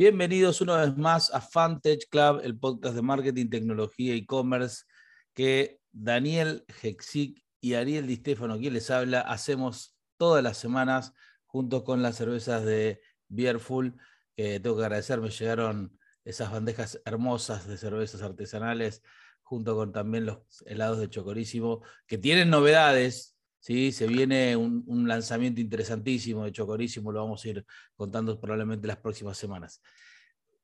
[0.00, 4.84] Bienvenidos una vez más a Fantech Club, el podcast de marketing, tecnología e e-commerce
[5.34, 11.14] que Daniel Hexic y Ariel Di Stefano, quien les habla, hacemos todas las semanas
[11.46, 13.96] junto con las cervezas de Beerful.
[14.36, 19.02] que tengo que agradecer, me llegaron esas bandejas hermosas de cervezas artesanales
[19.42, 23.36] junto con también los helados de Chocorísimo, que tienen novedades,
[23.68, 23.92] ¿sí?
[23.92, 27.66] Se viene un, lanzamiento interesantísimo de Chocorísimo, lo vamos a ir
[27.96, 29.82] contando probablemente las próximas semanas.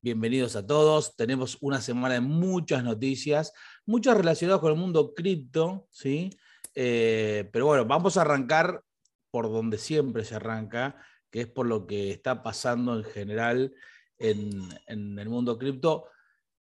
[0.00, 1.14] Bienvenidos a todos.
[1.14, 3.52] Tenemos una semana de muchas noticias,
[3.84, 6.30] muchas relacionadas con el mundo cripto, ¿sí?
[6.74, 8.82] Eh, pero bueno, vamos a arrancar
[9.30, 10.96] por donde siempre se arranca,
[11.30, 13.74] que es por lo que está pasando en general
[14.16, 16.06] en, el mundo cripto,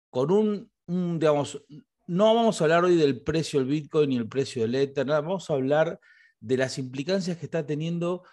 [0.10, 1.64] con un, un, digamos,
[2.08, 5.22] no vamos a hablar hoy del precio del Bitcoin ni el precio del Ether, nada,
[5.22, 6.00] vamos a hablar
[6.42, 8.24] de las implicancias que está teniendo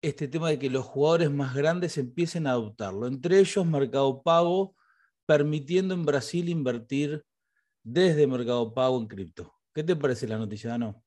[0.00, 3.06] este tema de que los jugadores más grandes empiecen a adoptarlo.
[3.06, 4.74] Entre ellos, Mercado Pago,
[5.26, 7.24] permitiendo en Brasil invertir
[7.84, 9.52] desde Mercado Pago en cripto.
[9.74, 11.02] ¿Qué te parece la noticia, Dano?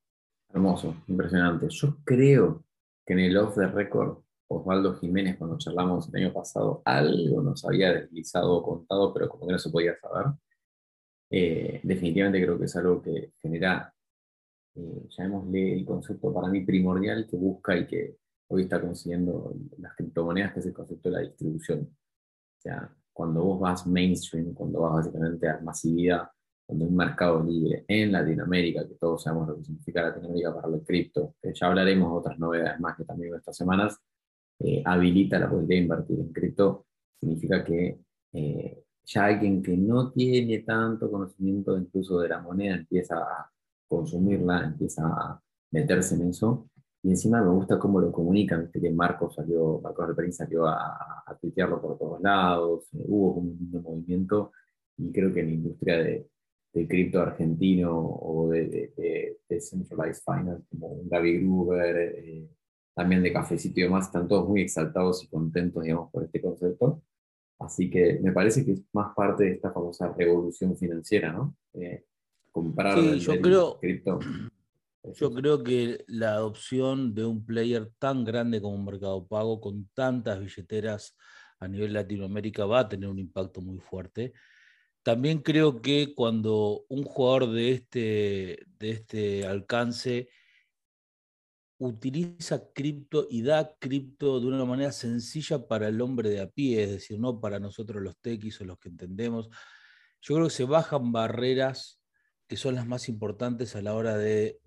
[0.49, 1.67] Hermoso, impresionante.
[1.69, 2.63] Yo creo
[3.05, 7.65] que en el off the record, Osvaldo Jiménez, cuando charlamos el año pasado, algo nos
[7.65, 10.33] había deslizado o contado, pero como que no se podía saber.
[11.29, 13.94] Eh, definitivamente creo que es algo que genera
[14.75, 19.95] eh, llamémosle el concepto para mí primordial que busca y que hoy está consiguiendo las
[19.95, 21.79] criptomonedas, que es el concepto de la distribución.
[21.81, 26.29] O sea, cuando vos vas mainstream, cuando vas básicamente a masividad,
[26.65, 30.83] cuando un mercado libre en Latinoamérica, que todos sabemos lo que significa Latinoamérica para el
[30.83, 33.97] cripto, que ya hablaremos de otras novedades más que también estas semanas,
[34.59, 36.85] eh, habilita la posibilidad de invertir en cripto,
[37.19, 37.99] significa que
[38.33, 43.51] eh, ya alguien que no tiene tanto conocimiento incluso de la moneda empieza a
[43.87, 45.41] consumirla, empieza a
[45.71, 46.69] meterse en eso.
[47.03, 51.37] Y encima me gusta cómo lo comunican, que Marco salió, Marco Alperín salió a, a
[51.39, 54.51] tuitearlo por todos lados, eh, hubo un movimiento
[54.97, 56.27] y creo que en la industria de,
[56.73, 62.49] de cripto argentino o de, de, de, Centralized Finance, como Gaby Gruber, eh,
[62.93, 67.01] también de Cafecito y demás, están todos muy exaltados y contentos, digamos, por este concepto.
[67.59, 71.55] Así que me parece que es más parte de esta famosa revolución financiera, ¿no?
[71.73, 72.03] Eh,
[72.55, 74.19] comprar sí, yo creo, cripto.
[75.13, 80.39] Yo creo que la adopción de un player tan grande como Mercado Pago, con tantas
[80.39, 81.15] billeteras
[81.59, 84.33] a nivel Latinoamérica, va a tener un impacto muy fuerte.
[85.03, 90.27] También creo que cuando un jugador de este, de este alcance
[91.77, 96.81] utiliza cripto y da cripto de una manera sencilla para el hombre de a pie,
[96.81, 99.49] es decir, no para nosotros los tequis o los que entendemos,
[100.19, 102.01] yo creo que se bajan barreras
[102.47, 104.59] que son las más importantes a la hora de,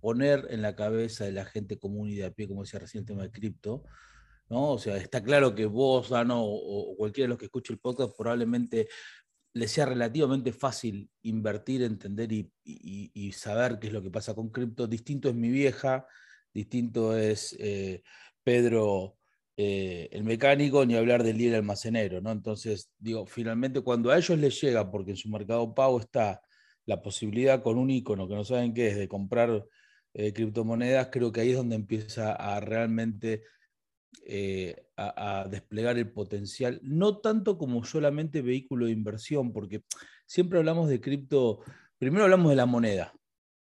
[0.00, 3.02] poner en la cabeza de la gente común y de a pie, como decía recién
[3.02, 3.84] el tema de cripto.
[4.48, 4.72] ¿no?
[4.72, 8.16] O sea, está claro que vos, Dano, o, cualquiera de los que escuche el podcast,
[8.16, 8.88] probablemente
[9.52, 14.86] le sea relativamente fácil invertir, entender y, saber qué es lo que pasa con cripto.
[14.86, 16.06] Distinto es mi vieja,
[16.52, 18.02] distinto es eh,
[18.42, 19.16] Pedro
[19.56, 22.20] eh, el mecánico, ni hablar del líder almacenero.
[22.20, 22.32] ¿no?
[22.32, 26.40] Entonces, digo, finalmente cuando a ellos les llega, porque en su mercado pago está
[26.86, 29.64] la posibilidad con un icono que no saben qué es de comprar
[30.12, 33.42] eh, criptomonedas, creo que ahí es donde empieza a realmente
[34.26, 39.82] eh, a, desplegar el potencial, no tanto como solamente vehículo de inversión, porque
[40.24, 41.60] siempre hablamos de cripto,
[41.98, 43.12] primero hablamos de la moneda,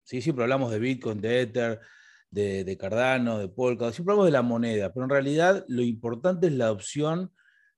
[0.03, 0.21] ¿sí?
[0.21, 1.81] siempre hablamos de Bitcoin, de Ether,
[2.29, 6.53] de, Cardano, de Polkadot, siempre hablamos de la moneda, pero en realidad lo importante es
[6.53, 7.31] la adopción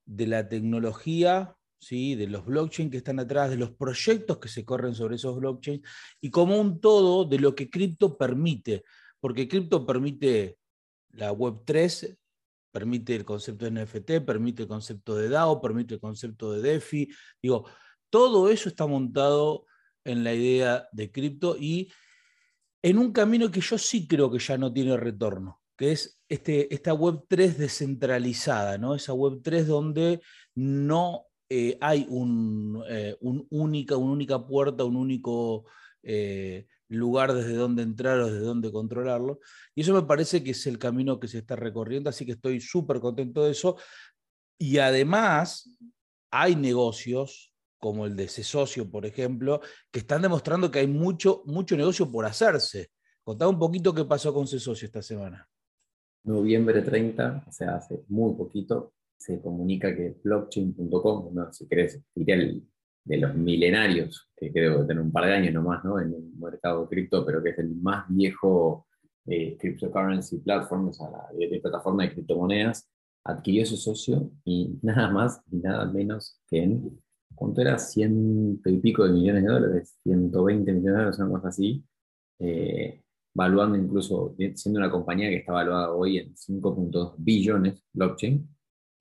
[0.06, 1.56] de la tecnología
[1.86, 2.16] ¿sí?
[2.16, 5.88] de los blockchains que están atrás, de los proyectos que se corren sobre esos blockchains
[6.20, 8.84] y como un todo de lo que cripto permite,
[9.20, 10.58] porque cripto permite
[11.12, 12.18] la Web 3,
[12.72, 17.08] permite el concepto de NFT, permite el concepto de DAO, permite el concepto de DeFi.
[17.42, 17.70] Digo,
[18.10, 19.66] todo eso está montado
[20.04, 21.92] en la idea de cripto y
[22.82, 26.74] en un camino que yo sí creo que ya no tiene retorno, que es este,
[26.74, 28.96] esta Web 3 descentralizada, ¿no?
[28.96, 30.22] Esa Web 3 donde
[30.56, 35.66] no eh, hay eh, un, única, una única puerta, un único
[36.04, 39.40] eh, lugar desde donde entrar o desde donde controlarlo.
[39.76, 42.62] Y eso me parece que es el camino que se está recorriendo, así que estoy
[42.62, 43.78] súper contento de eso.
[44.58, 45.70] Y además,
[46.32, 47.54] hay negocios
[47.86, 48.44] como el de ese
[48.90, 49.62] por ejemplo,
[49.92, 52.90] que están demostrando que hay mucho, mucho negocio por hacerse.
[53.24, 55.48] Contá un poquito qué pasó con ese esta semana.
[56.24, 62.64] Noviembre 30, o sea, hace muy poquito, se comunica que blockchain.com, no, si querés, el,
[63.06, 66.00] de los milenarios, que creo que tiene un par de años nomás ¿no?
[66.00, 68.88] en el mercado cripto, pero que es el más viejo
[69.28, 72.90] eh, cryptocurrency platform, o sea, la, plataforma de criptomonedas,
[73.24, 77.00] adquirió ese socio y nada más y nada menos que en,
[77.34, 77.78] ¿cuánto era?
[77.78, 81.86] Ciento y pico de millones de dólares, 120 millones de dólares, una cosa así,
[82.40, 83.02] eh,
[83.36, 88.55] valuando incluso, siendo una compañía que está valuada hoy en 5.2 billones blockchain.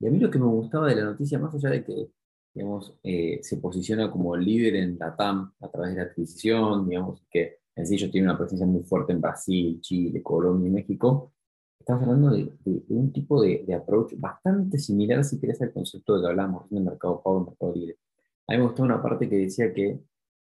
[0.04, 2.10] Y a mí lo que me gustaba de la noticia, más allá de que
[2.52, 7.24] digamos, eh, se posiciona como líder en la TAM a través de la adquisición, digamos,
[7.30, 11.32] que en sí ellos tienen una presencia muy fuerte en Brasil, Chile, Colombia y México,
[11.80, 12.52] estamos hablando de,
[12.90, 16.84] un tipo de, approach bastante similar, si querés, al concepto de que hablamos en el
[16.84, 17.98] mercado pago, el mercado libre.
[18.46, 20.00] A mí me gustó una parte que decía que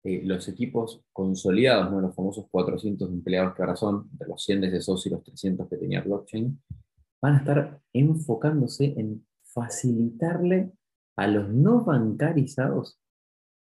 [0.04, 2.02] eh, los equipos consolidados, ¿no?
[2.02, 5.70] los famosos 400 empleados que ahora son, de los 100 de socio y los 300
[5.70, 6.62] que tenía blockchain,
[7.22, 9.26] van a estar enfocándose en
[9.58, 10.72] facilitarle
[11.16, 13.02] a los no bancarizados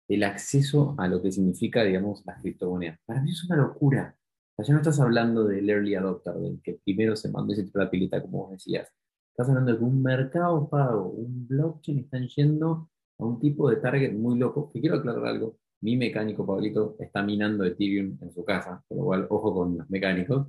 [0.08, 2.98] el acceso a lo que significa, digamos, las criptomonedas.
[3.06, 4.16] Para mí es una locura.
[4.56, 7.78] O ya no estás hablando del early adopter, del que primero se mandó ese tipo
[7.78, 8.88] de pilita, como vos decías.
[9.30, 13.76] Estás hablando de que un mercado pago, un blockchain, están yendo a un tipo de
[13.76, 14.70] target muy loco.
[14.72, 15.58] Que quiero aclarar algo.
[15.80, 19.88] Mi mecánico, Pablito, está minando Ethereum en su casa, por lo cual, ojo con los
[19.90, 20.48] mecánicos.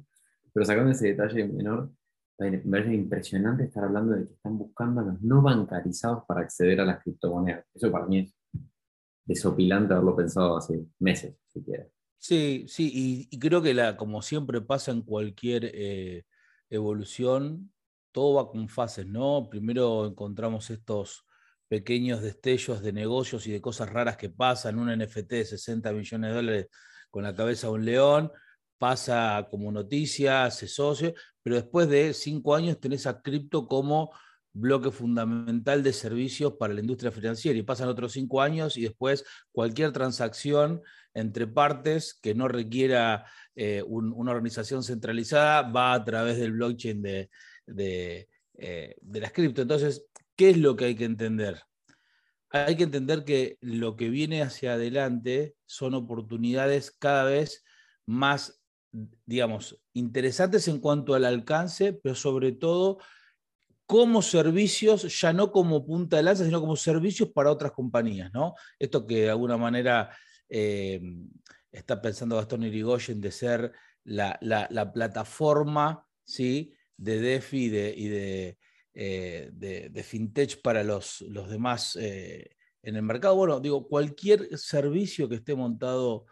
[0.54, 1.92] Pero sacando ese detalle menor,
[2.38, 6.82] me parece impresionante estar hablando de que están buscando a los no bancarizados para acceder
[6.82, 7.66] a las criptomonedas.
[7.74, 8.36] Eso para mí es
[9.26, 11.88] desopilante haberlo pensado hace meses, si quieres.
[12.18, 16.24] Sí, sí, y, creo que la, como siempre pasa en cualquier eh,
[16.70, 17.72] evolución,
[18.12, 19.48] todo va con fases, ¿no?
[19.50, 21.26] Primero encontramos estos
[21.68, 26.30] pequeñños destellos de negocios y de cosas raras que pasan, un NFT de 60 millones
[26.30, 26.68] de dólares
[27.12, 28.32] con la cabeza de un león,
[28.78, 34.12] pasa como noticia, se socio, pero después de cinco años tenés a cripto como
[34.56, 39.26] bloque fundamental de servicios para la industria financiera y pasan otros cinco años y después
[39.52, 40.82] cualquier transacción
[41.14, 43.26] entre partes que no requiera
[43.56, 47.30] eh, una organización centralizada va a través del blockchain de,
[47.66, 49.62] de, eh, las cripto.
[49.62, 51.62] Entonces, ¿qué es lo que hay que entender?
[52.50, 57.66] Hay que entender que lo que viene hacia adelante son oportunidades cada vez
[58.06, 58.62] más
[59.26, 63.00] digamos, interesantes en cuanto al alcance, pero sobre todo
[63.86, 68.56] como servicios, ya no como punta de lanza, sino como servicios para otras compañías, ¿no?
[68.80, 70.10] Esto que de alguna manera
[70.50, 71.02] eh,
[71.72, 73.72] está pensando Gastón Irigoyen de ser
[74.06, 76.74] la, plataforma ¿sí?
[76.98, 78.58] de DeFi y de,
[78.94, 82.50] eh, de, FinTech para los, los demás eh,
[82.82, 83.36] en el mercado.
[83.36, 86.26] Bueno, digo, cualquier servicio que esté montado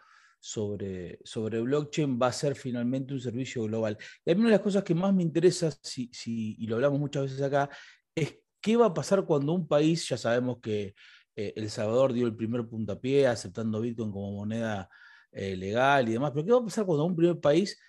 [0.44, 3.96] sobre, sobre blockchain va a ser finalmente un servicio global.
[4.26, 6.10] Y a mí una de las cosas que más me interesa, si,
[6.58, 7.70] y lo hablamos muchas veces acá,
[8.14, 10.94] es qué va a pasar cuando un país, ya sabemos que
[11.34, 14.90] eh, El Salvador dio el primer puntapié aceptando Bitcoin como moneda
[15.32, 17.80] eh, legal y demás, pero qué va a pasar cuando un primer país,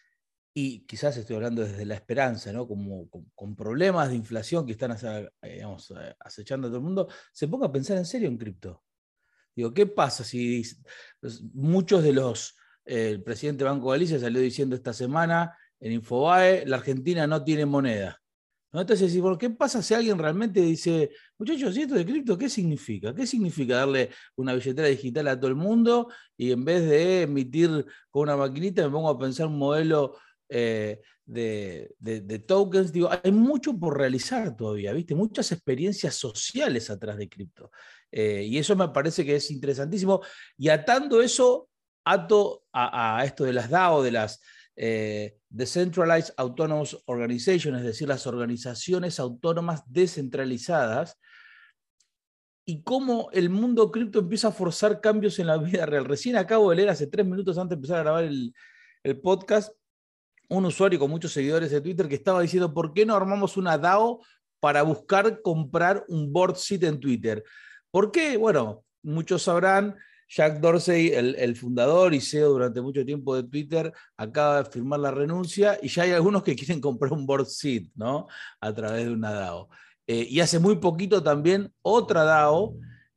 [0.54, 2.66] y quizás estoy hablando desde la esperanza, ¿no?
[2.66, 4.96] Como, con, problemas de inflación que están
[5.44, 8.85] digamos, acechando a todo el mundo, se ponga a pensar en serio en cripto.
[9.56, 10.64] Digo, ¿qué pasa si
[11.54, 12.56] muchos de los,
[12.86, 17.44] eh, el presidente Banco de Galicia salió diciendo esta semana en Infobae, la Argentina no
[17.44, 18.22] tiene moneda?
[18.82, 23.14] Entonces, ¿qué pasa si alguien realmente dice, muchachos, ¿y esto de cripto qué significa?
[23.16, 27.86] ¿Qué significa darle una billetera digital a todo el mundo y en vez de emitir
[28.10, 30.18] con una maquinita me pongo a pensar un modelo
[30.50, 32.92] eh, de, de, tokens?
[32.92, 35.16] Digo, hay mucho por realizar todavía, ¿viste?
[35.16, 37.72] Muchas experiencias sociales atrás de cripto.
[38.12, 40.22] Eh, y eso me parece que es interesantísimo.
[40.58, 41.70] Y atando eso,
[42.06, 44.42] ato a, esto de las DAO, de las
[44.76, 51.18] eh, Decentralized Autonomous Organizations, es decir, las organizaciones autónomas descentralizadas,
[52.68, 56.06] y cómo el mundo cripto empieza a forzar cambios en la vida real.
[56.06, 58.54] Recién acabo de leer hace tres minutos antes de empezar a grabar el,
[59.04, 59.72] el podcast
[60.50, 63.78] un usuario con muchos seguidores de Twitter que estaba diciendo, ¿por qué no armamos una
[63.78, 64.22] DAO
[64.60, 67.44] para buscar comprar un board seat en Twitter?
[67.92, 68.38] ¿Por qué?
[68.38, 69.96] Bueno, muchos sabrán,
[70.28, 75.12] Jack Dorsey, el, fundador y CEO durante mucho tiempo de Twitter, acaba de firmar la
[75.12, 78.28] renuncia y ya hay algunos que quieren comprar un board seat, ¿no?
[78.60, 79.70] A través de una DAO.
[80.08, 82.76] Eh, y hace muy poquito también otra DAO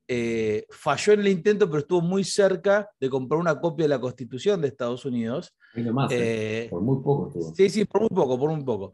[0.08, 4.00] eh, falló en el intento, pero estuvo muy cerca de comprar una copia de la
[4.00, 5.54] Constitución de Estados Unidos.
[6.10, 7.54] Eh, por muy poco estuvo.
[7.54, 8.92] Sí, sí, por muy poco, por muy poco.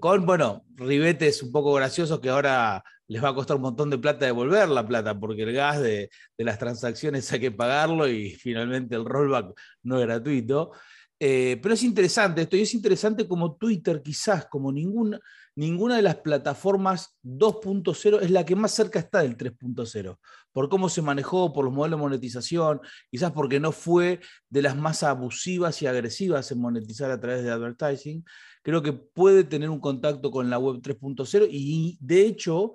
[0.00, 3.98] con, bueno, ribetes un poco graciosos que ahora les va a costar un montón de
[3.98, 8.94] plata devolver la plata, porque el gas de, las transacciones hay que pagarlo y finalmente
[8.94, 10.72] el rollback no es gratuito.
[11.20, 15.18] Eh, pero es interesante esto, y es interesante como Twitter, quizás como ninguna,
[15.58, 20.16] ninguna de las plataformas 2.0 es la que más cerca está del 3.0,
[20.52, 24.76] por cómo se manejó, por los modelos de monetización, quizás porque no fue de las
[24.76, 28.24] más abusivas y agresivas en monetizar a través de advertising.
[28.62, 32.74] Creo que puede tener un contacto con la web 3.0 y de hecho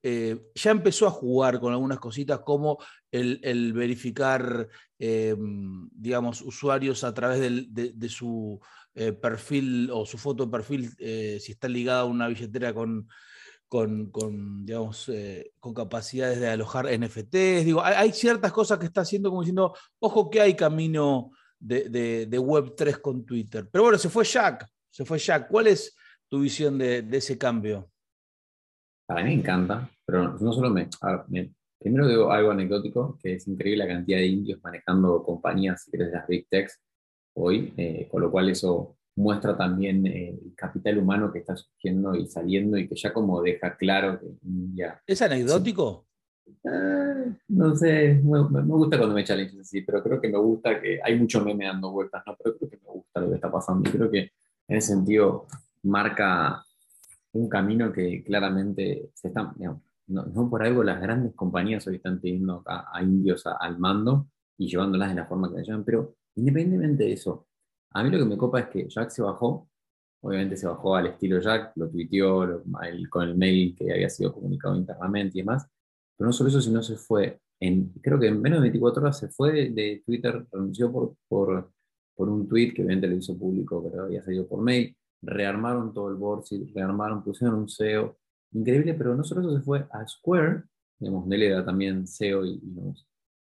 [0.00, 2.78] eh, ya empezó a jugar con algunas cositas como
[3.10, 4.68] el, verificar,
[5.00, 8.60] eh, digamos, usuarios a través de, su
[8.94, 13.08] eh, perfil o su foto de perfil, si está ligada a una billetera con,
[13.68, 15.10] con, digamos,
[15.60, 17.64] con capacidades de alojar NFTs.
[17.64, 23.00] Digo, hay, ciertas cosas que está haciendo como diciendo, ojo que hay camino de, Web3
[23.00, 23.68] con Twitter.
[23.70, 25.48] Pero bueno, se fue Jack, se fue Jack.
[25.48, 25.94] ¿Cuál es
[26.28, 27.90] tu visión de ese cambio?
[29.10, 30.88] Para mí me encanta, pero no solo me,
[31.80, 36.28] Primero digo algo anecdótico, que es increíble la cantidad de indios manejando compañías de las
[36.28, 36.80] Big Techs
[37.34, 42.14] hoy, eh, con lo cual eso muestra también eh, el capital humano que está surgiendo
[42.14, 44.26] y saliendo y que ya como deja claro que
[44.74, 45.00] ya...
[45.06, 46.06] ¿Es anecdótico?
[46.64, 51.00] Eh, no sé, me, gusta cuando me challenges así, pero creo que me gusta que
[51.02, 52.36] hay mucho meme dando vueltas, ¿no?
[52.36, 54.32] Pero creo que me gusta lo que está pasando creo que
[54.68, 55.46] en ese sentido
[55.82, 56.64] marca
[57.32, 59.54] un camino que claramente se está,
[60.06, 64.26] no, por algo las grandes compañías hoy están teniendo a, indios al mando
[64.58, 67.46] y llevándolas de la forma que la llevan, pero independientemente de eso,
[67.92, 69.68] a mí lo que me copa es que Jack se bajó,
[70.22, 72.62] obviamente se bajó al estilo Jack, lo tuiteó
[73.10, 75.66] con el mail que había sido comunicado internamente y demás,
[76.16, 79.18] pero no solo eso, sino se fue, en, creo que en menos de 24 horas
[79.18, 81.72] se fue de, Twitter, renunció por,
[82.16, 86.16] un tweet que obviamente lo hizo público, pero había salido por mail, rearmaron todo el
[86.16, 86.44] board,
[86.74, 88.18] rearmaron, pusieron un SEO
[88.52, 90.64] increíble, pero no solo eso se fue a Square,
[90.98, 92.60] digamos, Nelly era también SEO y,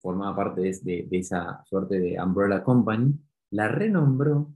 [0.01, 3.15] formaba parte de, esa suerte de Umbrella Company,
[3.51, 4.53] la renombró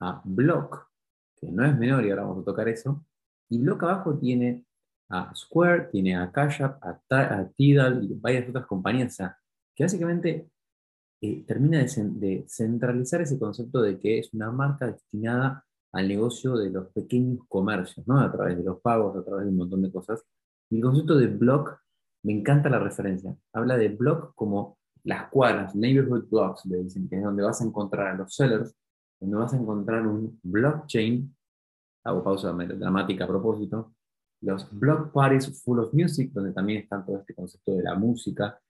[0.00, 0.90] a Block,
[1.36, 3.04] que no es menor y ahora vamos a tocar eso,
[3.48, 4.64] y Block abajo tiene
[5.08, 9.18] a Square, tiene a Cash App, a, Tidal y varias otras compañías,
[9.74, 10.50] que básicamente
[11.20, 16.56] eh, termina de, de, centralizar ese concepto de que es una marca destinada al negocio
[16.56, 18.20] de los pequeños comercios, ¿no?
[18.20, 20.22] A través de los pagos, a través de un montón de cosas.
[20.70, 21.78] Y el concepto de blog,
[22.22, 23.34] me encanta la referencia.
[23.52, 27.64] Habla de blog como las cuadras, neighborhood blocks, le dicen, que es donde vas a
[27.64, 28.74] encontrar a los sellers,
[29.20, 31.34] donde vas a encontrar un blockchain,
[32.04, 33.94] hago pausa dramática a propósito,
[34.42, 38.60] los block parties full of music, donde también está todo este concepto de la música,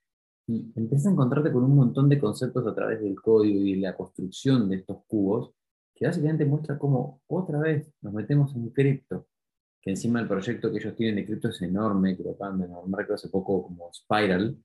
[0.47, 3.97] y empiezas a encontrarte con un montón de conceptos a través del código y la
[3.97, 5.53] construcción de estos cubos,
[5.95, 9.27] que básicamente muestra cómo otra vez nos metemos en cripto,
[9.81, 12.67] que encima el proyecto que ellos tienen de cripto es enorme, que lo acaban de
[12.67, 14.55] nombrar hace poco como Spiral,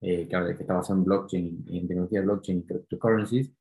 [0.00, 3.52] eh, que, está basado en blockchain, en tecnología blockchain y cryptocurrencies.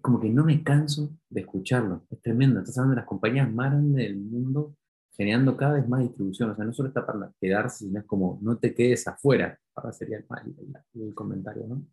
[0.00, 3.70] Como que no me canso de escucharlo, es tremendo, estás hablando de las compañías más
[3.70, 4.74] grandes del mundo
[5.16, 8.38] generando cada vez más distribución, o sea, no solo está para quedarse, sino es como
[8.42, 11.86] no te quedes afuera, ahora sería el, el comentario, ¿no?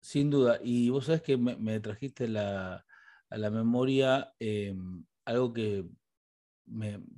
[0.00, 0.60] Sin duda.
[0.62, 2.84] Y vos sabés que me, trajiste a
[3.30, 5.86] la memoria em, algo que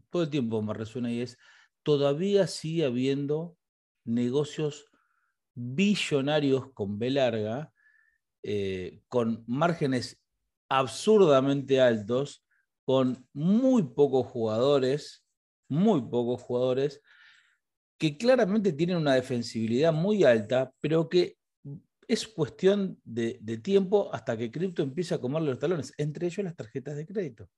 [0.08, 1.36] todo el tiempo me resuena y es,
[1.82, 3.56] todavía sigue habiendo
[4.04, 4.86] negocios
[5.54, 7.72] billonarios con B larga,
[8.42, 10.20] eh, con márgenes
[10.68, 12.44] absurdamente altos,
[12.84, 15.24] con muy pocos jugadores,
[15.68, 17.00] muy pocos jugadores,
[17.98, 21.36] que claramente tienen una defensibilidad muy alta, pero que
[22.08, 26.56] es cuestión de, tiempo hasta que cripto empiece a comerle los talones, entre ellos las
[26.56, 27.48] tarjetas de crédito.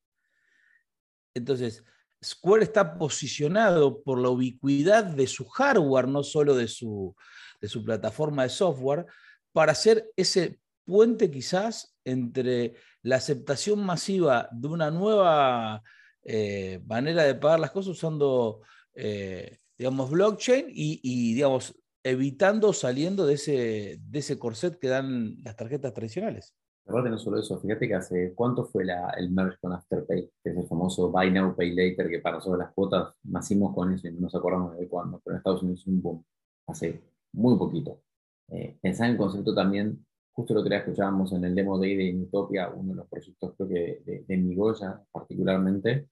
[1.33, 1.83] Entonces,
[2.23, 7.15] Square está posicionado por la ubicuidad de su hardware, no solo de su,
[7.59, 9.05] de su plataforma de software,
[9.51, 15.83] para ser ese puente quizás entre la aceptación masiva de una nueva
[16.23, 18.61] eh, manera de pagar las cosas usando,
[18.95, 25.37] eh, digamos, blockchain y, y, digamos, evitando saliendo de ese, de ese corset que dan
[25.43, 26.53] las tarjetas tradicionales.
[26.85, 28.83] Aparte no solo eso, fíjate que hace cuánto fue
[29.17, 32.59] el merge con Afterpay, que es el famoso Buy Now, Pay Later, que para nosotros
[32.59, 35.81] las cuotas nacimos con eso y no nos acordamos de cuándo, pero en Estados Unidos
[35.81, 36.25] es un boom,
[36.67, 38.01] hace muy poquito.
[38.49, 42.19] Eh, pensar en el concepto también, justo lo que escuchábamos en el Demo Day de
[42.21, 46.09] Utopia, uno de los proyectos creo que de, de Migoya particularmente,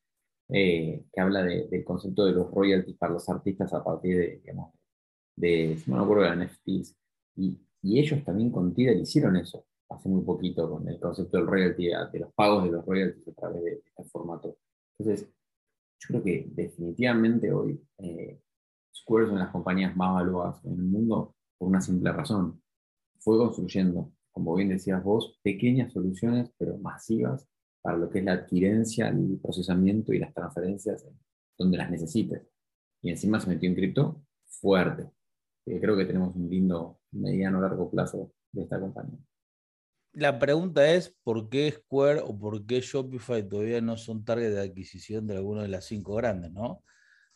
[0.49, 4.73] eh, que habla del concepto de los royalties para los artistas a partir de, digamos,
[5.35, 6.95] de, no me acuerdo de NFTs,
[7.35, 11.47] y, y, ellos también con Tidal hicieron eso hace muy poquito con el concepto del
[11.47, 14.57] royalty, de los pagos de los royalties a través de, este formato.
[14.97, 15.29] Entonces,
[15.99, 18.41] yo creo que definitivamente hoy eh,
[18.93, 22.61] Square de las compañías más valuadas en el mundo por una simple razón.
[23.19, 27.47] Fue construyendo como bien decías vos, pequeñas soluciones, pero masivas,
[27.81, 31.05] para lo que es la adquirencia, el procesamiento y las transferencias
[31.57, 32.47] donde las necesites.
[33.01, 35.09] Y encima se metió en cripto fuerte.
[35.65, 39.19] creo que tenemos un lindo mediano largo plazo de esta compañía.
[40.13, 44.61] La pregunta es, ¿por qué Square o por qué Shopify todavía no son target de
[44.61, 46.83] adquisición de alguna de las cinco grandes, no?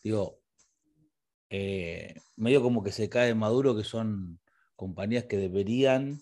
[0.04, 0.42] Digo,
[1.50, 4.40] eh, medio como que se cae maduro que son
[4.76, 6.20] compañías que deberían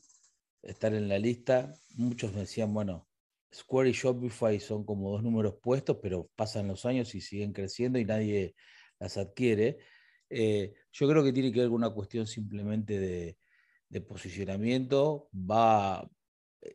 [0.62, 1.74] estar en la lista.
[1.96, 3.08] Muchos me decían, bueno,
[3.54, 8.00] Square y Shopify son como dos números puestos, pero pasan los años y siguen creciendo
[8.00, 8.56] y nadie
[9.00, 9.80] las adquiere.
[10.30, 13.38] Eh, yo creo que tiene que ver con una cuestión simplemente de,
[13.90, 15.30] de posicionamiento.
[15.34, 16.08] Va,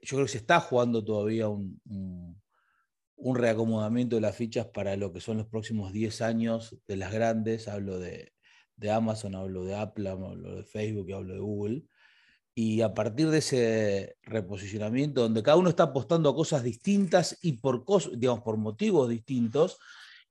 [0.02, 1.80] yo creo que se está jugando todavía un,
[3.16, 7.12] un, reacomodamiento de las fichas para lo que son los próximos 10 años de las
[7.12, 7.68] grandes.
[7.68, 8.32] Hablo de,
[8.90, 11.84] Amazon, hablo de Apple, hablo de Facebook, hablo de Google.
[12.54, 17.58] Y a partir de ese reposicionamiento, donde cada uno está apostando a cosas distintas y
[17.58, 17.84] por,
[18.16, 19.78] digamos, por motivos distintos,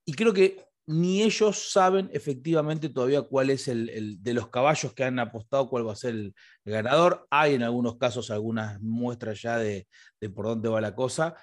[0.04, 5.04] y creo que ni ellos saben efectivamente todavía cuál es el, de los caballos que
[5.04, 7.28] han apostado, cuál va a ser el, ganador.
[7.30, 9.86] Hay en algunos casos algunas muestras ya de,
[10.34, 11.36] por dónde va la cosa.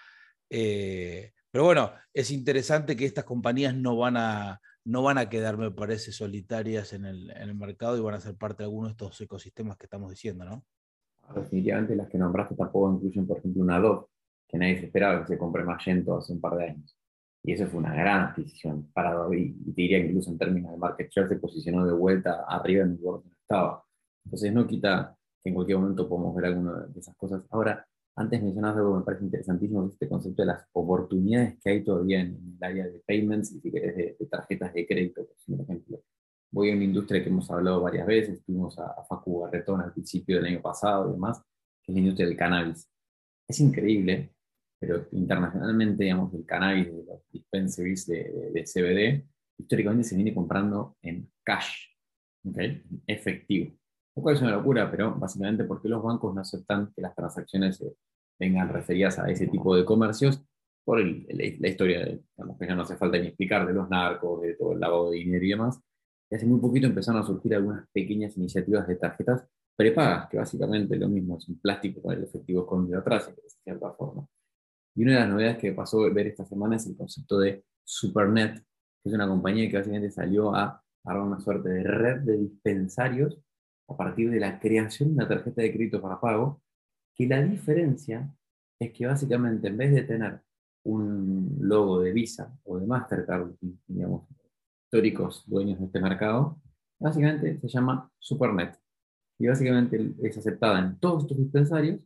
[0.49, 5.59] Eh, pero bueno, es interesante que estas compañías no van a, no van a quedar,
[5.59, 9.21] me parece, solitarias en el, mercado y van a ser parte de algunos de estos
[9.21, 10.65] ecosistemas que estamos diciendo, ¿no?
[11.35, 14.07] Definitivamente las que nombraste tampoco incluyen, por ejemplo, una Adobe,
[14.49, 16.97] que nadie se esperaba que se compre Magento hace un par de años.
[17.47, 19.39] Y eso fue una gran adquisición para Adobe.
[19.39, 22.93] Y te diría incluso en términos de market share se posicionó de vuelta arriba en
[22.93, 23.85] el lugar donde estaba.
[24.25, 27.45] Entonces no quita que en cualquier momento podamos ver alguna de esas cosas.
[27.51, 27.87] Ahora,
[28.17, 32.21] antes mencionabas algo que me parece interesantísimo, este concepto de las oportunidades que hay todavía
[32.21, 36.01] en, el área de payments y si querés de, tarjetas de crédito, por ejemplo.
[36.51, 39.93] Voy a una industria que hemos hablado varias veces, tuvimos a, a Facu Garretón al
[39.93, 41.43] principio del año pasado y demás,
[41.83, 42.89] que es la industria del cannabis.
[43.47, 44.35] Es increíble
[44.87, 47.04] pero internacionalmente, digamos, el cannabis de
[47.55, 51.89] dispensaries de, de, CBD, históricamente se viene comprando en cash,
[52.45, 52.83] ¿okay?
[53.07, 53.77] efectivo.
[54.17, 57.85] Lo cual es una locura, pero básicamente porque los bancos no aceptan que las transacciones
[58.39, 60.43] vengan referidas a ese tipo de comercios
[60.85, 64.43] por la historia, de, digamos, que ya no hace falta ni explicar, de los narcos,
[64.43, 65.81] de todo el lavado de dinero y demás.
[66.31, 70.97] Y hace muy poquito empezaron a surgir algunas pequeñas iniciativas de tarjetas prepagas, que básicamente
[70.97, 74.27] lo mismo es un plástico con el efectivo escondido atrás, de cierta forma.
[74.95, 77.65] Y una de las novedades que pasó a ver esta semana es el concepto de
[77.85, 82.39] Supernet, que es una compañía que básicamente salió a dar una suerte de red de
[82.39, 83.39] dispensarios
[83.89, 86.63] a partir de la creación de una tarjeta de crédito para pago,
[87.15, 88.33] que la diferencia
[88.81, 90.41] es que básicamente en vez de tener
[90.85, 93.53] un logo de Visa o de Mastercard,
[93.87, 94.29] digamos,
[94.85, 96.61] históricos dueños de este mercado,
[96.99, 98.79] básicamente se llama Supernet.
[99.39, 102.01] Y básicamente es aceptada en todos estos dispensarios,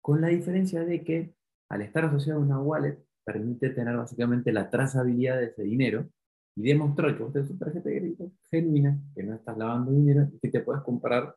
[0.00, 1.34] con la diferencia de que
[1.70, 6.08] al estar asociado a una wallet, permite tener básicamente la trazabilidad de ese dinero
[6.56, 10.28] y demostrar que vos tenés una tarjeta de crédito genuina, que no estás lavando dinero
[10.32, 11.34] y que te puedes comprar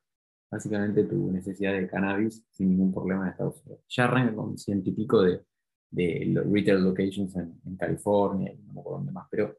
[0.51, 3.83] básicamente tu necesidad de cannabis sin ningún problema en Estados Unidos.
[3.89, 5.43] Ya arranca con ciento y pico de,
[5.91, 9.57] de retail locations en, en, California y no me acuerdo dónde más, pero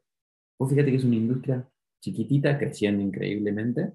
[0.57, 1.67] vos fíjate que es una industria
[2.01, 3.93] chiquitita, creciendo increíblemente,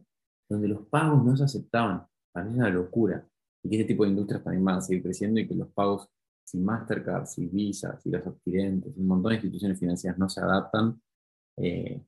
[0.48, 2.06] donde los pagos no se aceptaban.
[2.32, 3.26] Para mí es una locura.
[3.62, 6.10] Y que este tipo de industrias también van a seguir creciendo y que los pagos
[6.44, 11.00] si Mastercard, si Visa, si los adquirentes, un montón de instituciones financieras no se adaptan,
[11.56, 12.02] eh,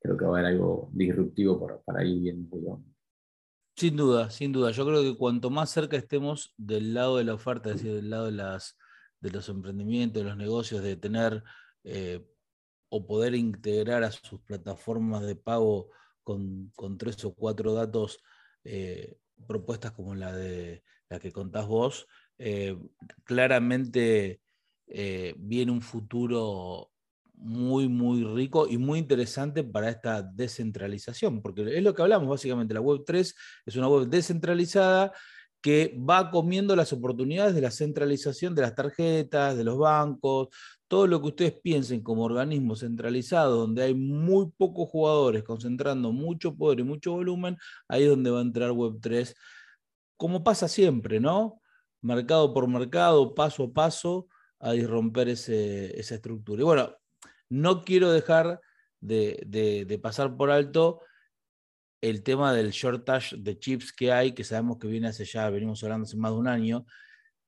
[0.00, 2.48] creo que va a haber algo disruptivo para, para ir bien.
[3.76, 4.72] Sin duda, sin duda.
[4.72, 8.10] Yo creo que cuanto más cerca estemos del lado de la oferta, es decir, del
[8.10, 8.76] lado de, las,
[9.20, 11.44] de los emprendimientos, de los negocios, de tener
[11.84, 12.26] eh,
[12.88, 15.90] o poder integrar a sus plataformas de pago
[16.24, 18.22] con, tres o cuatro datos,
[18.64, 22.06] eh, propuestas como la de la que contás vos,
[22.38, 22.76] eh,
[23.24, 24.40] claramente
[24.86, 26.90] eh, viene un futuro
[27.34, 32.74] muy, muy rico y muy interesante para esta descentralización, porque es lo que hablamos básicamente,
[32.74, 33.34] la Web 3
[33.66, 35.12] es una web descentralizada
[35.60, 40.48] que va comiendo las oportunidades de la centralización de las tarjetas, de los bancos,
[40.86, 46.56] todo lo que ustedes piensen como organismo centralizado, donde hay muy pocos jugadores concentrando mucho
[46.56, 47.56] poder y mucho volumen,
[47.88, 49.34] ahí es donde va a entrar Web3,
[50.16, 51.60] como pasa siempre, ¿no?
[52.00, 54.28] Mercado por mercado, paso a paso,
[54.60, 56.62] a disromper ese, esa estructura.
[56.62, 56.96] Y bueno,
[57.48, 58.60] no quiero dejar
[59.00, 61.00] de, pasar por alto
[62.00, 65.82] el tema del shortage de chips que hay, que sabemos que viene hace ya, venimos
[65.82, 66.86] hablando hace más de un año,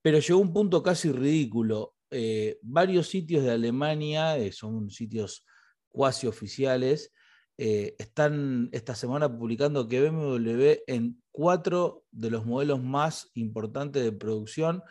[0.03, 1.95] pero llegó un punto casi ridículo.
[2.11, 5.47] Eh, varios sitios de Alemania, eh, son sitios
[5.89, 7.13] cuasi oficiales,
[7.63, 14.13] eh, están esta semana publicando que BMW en cuatro de los modelos más importantes de
[14.13, 14.83] producción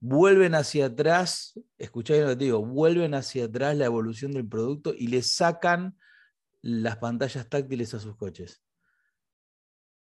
[0.00, 5.06] vuelven hacia atrás, escucháis lo que digo, vuelven hacia atrás la evolución del producto y
[5.06, 5.96] le sacan
[6.60, 8.64] las pantallas táctiles a sus coches.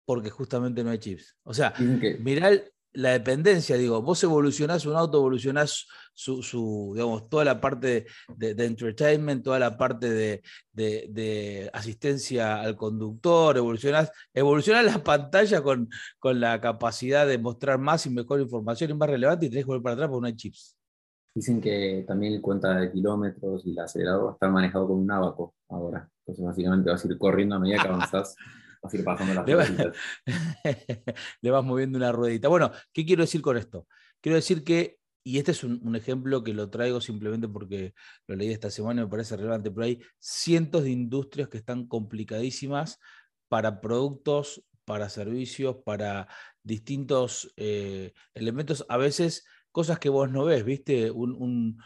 [0.05, 1.35] Porque justamente no hay chips.
[1.43, 1.73] O sea,
[2.21, 2.49] mirá
[2.93, 9.43] la dependencia, digo, vos evolucionás un auto, evolucionás su, digamos, toda la parte de, entertainment,
[9.43, 10.41] toda la parte
[10.73, 18.05] de, asistencia al conductor, evolucionás, evolucionás la pantalla con, con la capacidad de mostrar más
[18.05, 20.35] y mejor información y más relevante y tenés que volver para atrás porque no hay
[20.35, 20.75] chips.
[21.35, 24.97] Dicen que también el cuenta de kilómetros y el acelerador va a estar manejado con
[24.97, 26.09] un abaco ahora.
[26.25, 28.35] Entonces básicamente vas a ir corriendo a medida que avanzás.
[28.81, 29.91] vas a ir pasando las le,
[31.41, 32.47] le vas moviendo una ruedita.
[32.47, 33.87] Bueno, ¿qué quiero decir con esto?
[34.21, 37.93] Quiero decir que y este es un, ejemplo que lo traigo simplemente porque
[38.25, 41.85] lo leí esta semana y me parece relevante, pero hay cientos de industrias que están
[41.85, 42.99] complicadísimas
[43.47, 46.27] para productos, para servicios, para
[46.63, 51.11] distintos eh, elementos, a veces cosas que vos no ves, ¿viste?
[51.11, 51.77] Un,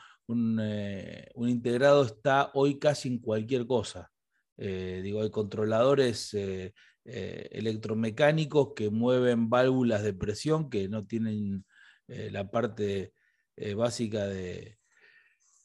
[0.62, 4.13] eh, integrado está hoy casi en cualquier cosa.
[4.58, 6.36] Eh, digo, hay controladores
[7.06, 11.66] electromecánicos que mueven válvulas de presión que no tienen
[12.08, 13.14] la parte
[13.56, 14.80] eh, básica de,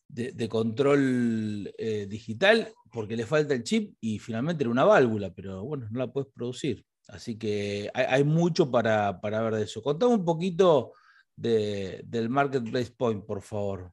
[0.09, 5.65] de, control eh, digital porque le falta el chip y finalmente era una válvula, pero
[5.65, 6.85] bueno, no la puedes producir.
[7.09, 9.83] Así que hay, mucho para, para, ver de eso.
[9.83, 10.93] Contame un poquito
[11.35, 13.93] del Marketplace Point, por favor,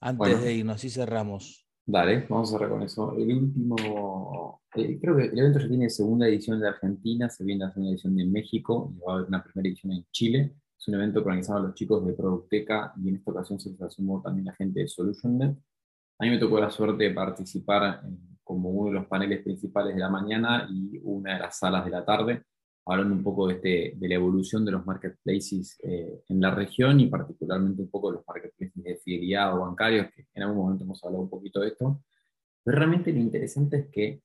[0.00, 1.61] antes de irnos y cerramos.
[1.84, 3.16] Dale, vamos a cerrar con eso.
[3.16, 7.64] El último, eh, creo que el evento ya tiene segunda edición de Argentina, se viene
[7.64, 10.54] la segunda edición de México y va a haber una primera edición en Chile.
[10.78, 13.92] Es un evento organizado a los chicos de Producteca y en esta ocasión se les
[13.92, 15.58] sumó también la gente de SolutionNet.
[16.18, 18.02] A mí me tocó la suerte de participar
[18.44, 21.90] como uno de los paneles principales de la mañana y una de las salas de
[21.90, 22.44] la tarde,
[22.84, 26.98] hablando un poco de, este, de la evolución de los marketplaces eh, en la región
[27.00, 30.84] y particularmente un poco de los marketplaces de fidelidad o bancarios, que en algún momento
[30.84, 32.02] hemos hablado un poquito de esto.
[32.64, 34.22] Pero realmente lo interesante es que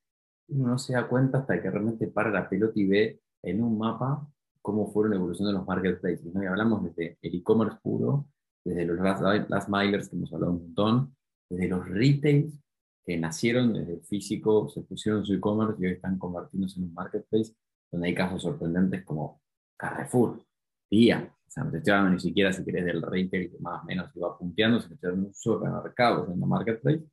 [0.50, 3.78] uno no se da cuenta hasta que realmente para la pelota y ve en un
[3.78, 4.28] mapa
[4.62, 6.26] cómo fueron evolucionando los marketplaces.
[6.34, 6.44] ¿no?
[6.44, 8.28] Y hablamos desde el e-commerce puro,
[8.64, 11.16] desde los last, milers que hemos hablado un montón,
[11.50, 12.60] desde los retails
[13.06, 16.94] que nacieron desde el físico, se pusieron su e-commerce y hoy están convirtiéndose en un
[16.94, 17.54] marketplace,
[17.92, 19.42] donde hay casos sorprendentes como
[19.78, 20.44] Carrefour,
[20.90, 23.84] Día, o sea, no te estoy hablando ni siquiera si querés del retail que más
[23.84, 27.04] o menos iba punteando, se te un supermercado en la marketplace.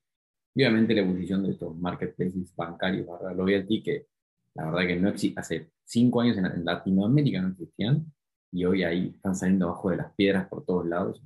[0.54, 4.06] Y obviamente la evolución de estos marketplaces bancarios barra loyalty que
[4.54, 8.12] la verdad que no hace cinco años en, Latinoamérica no existían
[8.52, 11.20] y hoy ahí están saliendo abajo de las piedras por todos lados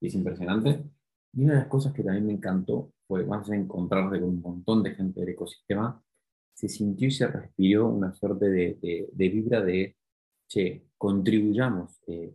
[0.00, 0.82] y es impresionante.
[1.32, 4.40] Y una de las cosas que también me encantó fue más de encontrarse con un
[4.40, 6.02] montón de gente del ecosistema,
[6.54, 9.96] se sintió y se respiró una suerte de, de, vibra de,
[10.48, 12.34] che, contribuyamos, eh,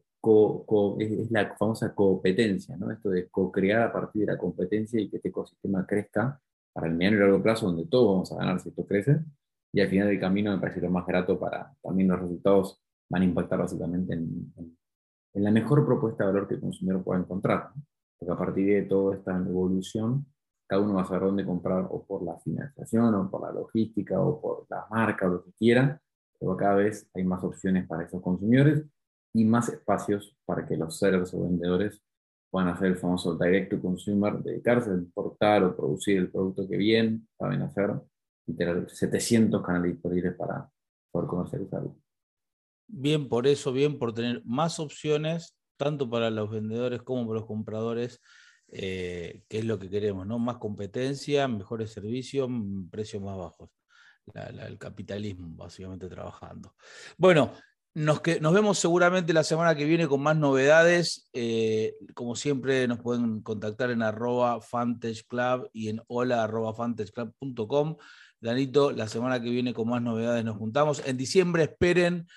[1.00, 2.92] es, la famosa competencia, ¿no?
[2.92, 6.42] Esto de co-crear a partir de la competencia y que este ecosistema crezca
[6.74, 9.24] para el mediano y largo plazo, donde todos vamos a ganar si esto crece,
[9.72, 13.22] y al final del camino me parece lo más grato para también los resultados van
[13.22, 17.70] a impactar básicamente en, en, la mejor propuesta de valor que el consumidor pueda encontrar.
[18.18, 20.26] Porque a partir de toda esta evolución,
[20.68, 24.20] cada uno va a saber dónde comprar o por la financiación o por la logística
[24.20, 26.02] o por la marca o lo que quiera,
[26.40, 28.86] pero cada vez hay más opciones para esos consumidores
[29.34, 32.02] y más espacios para que los sellers o vendedores
[32.50, 36.78] puedan hacer el famoso direct to consumer, dedicarse a importar o producir el producto que
[36.78, 37.92] bien saben hacer
[38.46, 40.70] y tener 700 canales disponibles para
[41.12, 41.96] poder comercializarlo.
[42.88, 47.48] Bien por eso, bien por tener más opciones, tanto para los vendedores como para los
[47.48, 48.22] compradores,
[48.70, 50.40] eh, que es lo que queremos, ¿no?
[50.40, 52.50] Más competencia, mejores servicios,
[52.92, 53.70] precios más bajos.
[54.34, 56.76] el capitalismo, básicamente trabajando.
[57.18, 57.54] Bueno,
[57.94, 61.30] nos, que, nos, vemos seguramente la semana que viene con más novedades.
[61.34, 64.60] Eh, como siempre, nos pueden contactar en arroba
[65.28, 66.76] Club y en hola arroba
[68.40, 71.02] Danito, la semana que viene con más novedades nos juntamos.
[71.08, 72.28] En diciembre esperen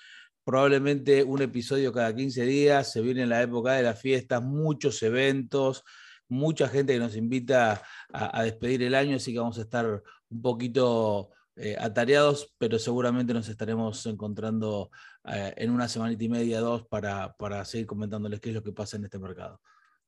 [0.43, 2.91] probablemente un episodio cada 15 días.
[2.91, 5.83] Se viene la época de las fiestas, muchos eventos,
[6.31, 10.41] mucha gente que nos invita a, despedir el año, así que vamos a estar un
[10.41, 14.89] poquito eh, atareados, pero seguramente nos estaremos encontrando
[15.25, 18.71] eh, en una semanita y media, dos, para, para seguir comentándoles qué es lo que
[18.71, 19.61] pasa en este mercado.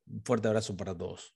[0.08, 1.36] Un fuerte abrazo para todos.